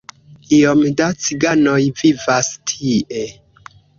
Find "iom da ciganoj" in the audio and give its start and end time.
0.59-1.77